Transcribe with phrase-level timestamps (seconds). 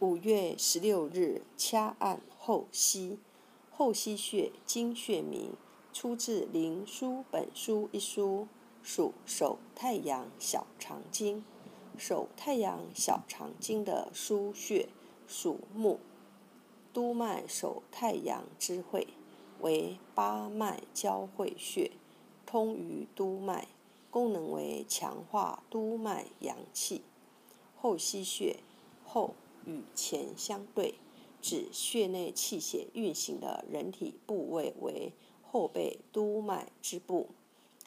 [0.00, 3.18] 五月十六日，掐按后溪，
[3.70, 5.52] 后溪穴，经穴名，
[5.92, 8.48] 出自《灵枢本书》一书，
[8.82, 11.44] 属手太阳小肠经。
[11.98, 14.88] 手太阳小肠经的腧穴，
[15.28, 16.00] 属木，
[16.94, 19.08] 督脉手太阳之会，
[19.60, 21.90] 为八脉交汇穴，
[22.46, 23.68] 通于督脉，
[24.10, 27.02] 功能为强化督脉阳气。
[27.76, 28.60] 后溪穴，
[29.04, 29.34] 后。
[29.66, 30.94] 与前相对，
[31.40, 37.28] 指血内气血运行的人体部位为后背督脉之部，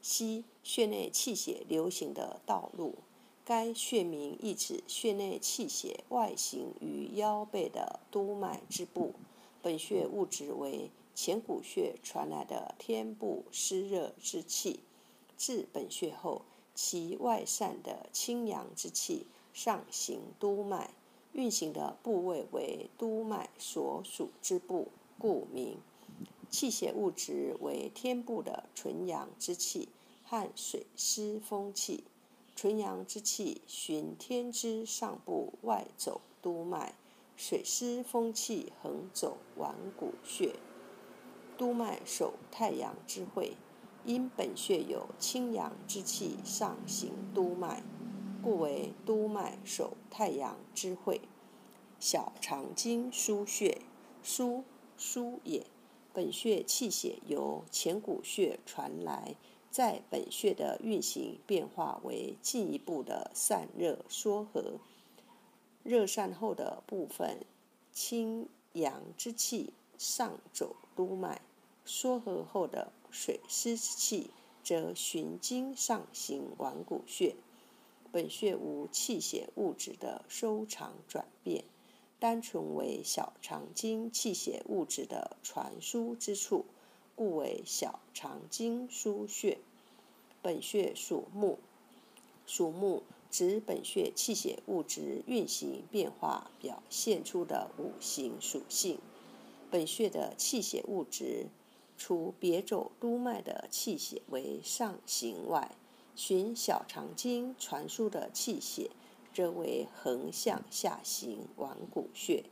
[0.00, 2.94] 西穴内气血流行的道路。
[3.44, 9.14] 该穴名意指血内气血外行于腰背的督脉之部。
[9.60, 14.80] 本穴物质为前谷穴传来的天部湿热之气，
[15.36, 16.42] 至本穴后，
[16.74, 20.90] 其外散的清阳之气上行督脉。
[21.32, 25.78] 运行的部位为督脉所属之部，故名。
[26.48, 29.88] 气血物质为天部的纯阳之气
[30.24, 32.04] 和水湿风气。
[32.56, 36.94] 纯阳之气循天之上部外走督脉，
[37.36, 40.56] 水湿风气横走腕骨穴。
[41.56, 43.56] 督脉守太阳之会，
[44.04, 47.82] 因本穴有清阳之气上行督脉。
[48.42, 51.20] 故为督脉守太阳之会，
[51.98, 53.82] 小肠经腧穴，
[54.24, 54.62] 腧
[54.98, 55.66] 腧也。
[56.12, 59.36] 本穴气血由前谷穴传来，
[59.70, 64.80] 在本穴的运行变化为进一步的散热缩合。
[65.84, 67.44] 热散后的部分，
[67.92, 71.42] 清阳之气上走督脉；
[71.84, 74.30] 缩合后的水湿之气
[74.64, 77.36] 则循经上行腕骨穴。
[78.12, 81.64] 本穴无气血物质的收藏转变，
[82.18, 86.64] 单纯为小肠经气血物质的传输之处，
[87.14, 89.58] 故为小肠经腧穴。
[90.42, 91.58] 本穴属木，
[92.46, 98.98] 属木指本穴气血物质运行变化表现出的五行属性。
[99.70, 101.46] 本穴的气血物质，
[101.96, 105.76] 除别走督脉的气血为上行外，
[106.22, 108.90] 循小肠经传输的气血，
[109.32, 112.44] 则为横向下行腕骨穴，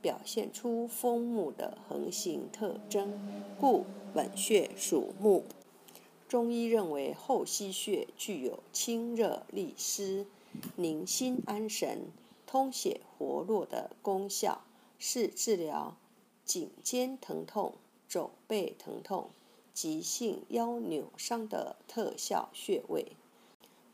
[0.00, 3.18] 表现出风木的横行特征，
[3.58, 3.84] 故
[4.14, 5.44] 本穴属木。
[6.28, 10.24] 中医认为后溪穴具有清热利湿、
[10.76, 12.12] 宁心安神、
[12.46, 14.62] 通血活络的功效，
[14.96, 15.96] 是治疗
[16.44, 17.74] 颈肩疼痛、
[18.08, 19.30] 肘背疼痛。
[19.80, 23.12] 急性腰扭伤的特效穴位。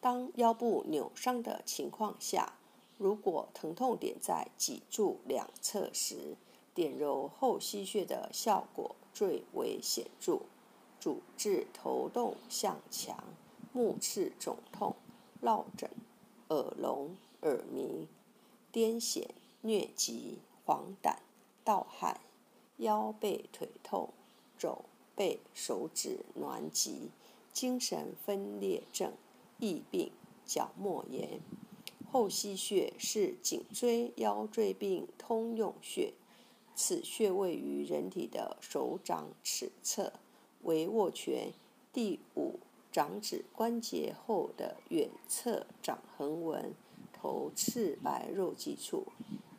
[0.00, 2.54] 当腰部扭伤的情况下，
[2.96, 6.38] 如果疼痛点在脊柱两侧时，
[6.72, 10.40] 点揉后溪穴的效果最为显著，
[10.98, 13.22] 主治头痛向强、
[13.74, 14.96] 目赤肿痛、
[15.42, 15.90] 落枕、
[16.48, 18.08] 耳聋、耳鸣、
[18.72, 19.26] 癫痫、
[19.62, 21.14] 疟疾、黄疸、
[21.62, 22.18] 盗汗、
[22.78, 24.08] 腰背腿痛、
[24.56, 24.86] 肘。
[25.16, 27.10] 背、手指挛急、
[27.52, 29.12] 精神分裂症、
[29.58, 30.10] 疫病、
[30.44, 31.40] 角膜炎。
[32.10, 36.14] 后溪穴是颈椎腰椎病通用穴，
[36.74, 40.12] 此穴位于人体的手掌尺侧，
[40.62, 41.52] 为握拳
[41.92, 42.60] 第五
[42.92, 46.72] 掌指关节后的远侧掌横纹
[47.12, 49.06] 头赤白肉际处。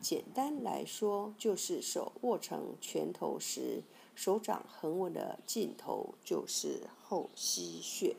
[0.00, 3.82] 简单来说，就是手握成拳头时。
[4.16, 8.16] 手掌横纹的尽头就是后溪穴。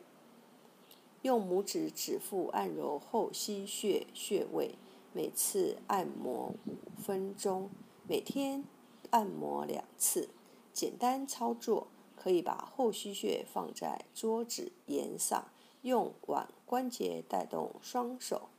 [1.24, 4.76] 用拇指指腹按揉后溪穴穴位，
[5.12, 7.70] 每次按摩五分钟，
[8.08, 8.64] 每天
[9.10, 10.30] 按摩两次。
[10.72, 15.50] 简单操作，可以把后溪穴放在桌子沿上，
[15.82, 18.50] 用腕关节带动双手，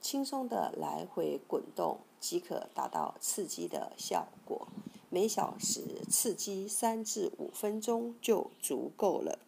[0.00, 4.68] 轻松的来回滚动，即可达到刺激的效果。
[5.14, 5.80] 每小时
[6.10, 9.38] 刺激三至五分钟就足够了。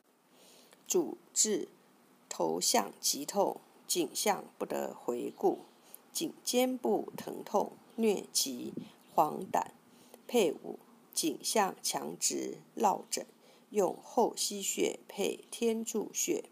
[0.87, 1.67] 主治
[2.29, 5.59] 头项急痛、颈项不得回顾、
[6.13, 8.75] 颈肩部疼痛、疟疾、
[9.13, 9.67] 黄疸，
[10.29, 10.79] 配伍
[11.13, 13.27] 颈项强直、落枕，
[13.71, 16.45] 用后溪穴配天柱穴。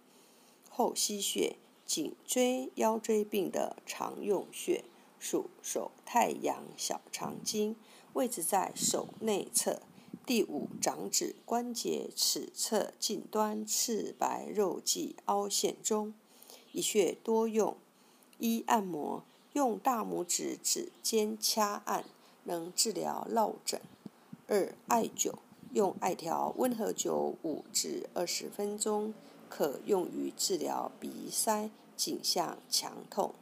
[0.69, 1.55] 后溪穴，
[1.87, 4.83] 颈椎腰椎病的常用穴。
[5.21, 7.77] 属手太阳小肠经，
[8.15, 9.83] 位置在手内侧
[10.25, 16.15] 第五掌指关节尺侧近端赤白肉际凹陷中。
[16.73, 17.77] 一穴多用：
[18.39, 19.23] 一、按摩，
[19.53, 22.05] 用大拇指指尖掐按，
[22.45, 23.81] 能治疗落枕。
[24.47, 25.35] 二、艾灸，
[25.73, 29.13] 用艾条温和灸五至二十分钟，
[29.49, 33.35] 可用于治疗鼻塞、颈项强痛。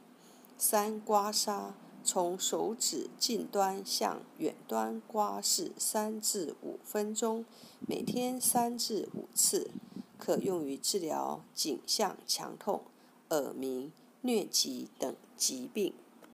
[0.59, 1.73] 三、刮痧，
[2.05, 7.45] 从手指近端向远端刮拭三至五分钟，
[7.87, 9.71] 每天三至五次，
[10.19, 12.83] 可用于治疗颈项强痛、
[13.31, 15.95] 耳鸣、疟疾等疾病。